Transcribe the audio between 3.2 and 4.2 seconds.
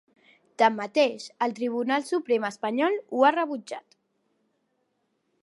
ha rebutjat.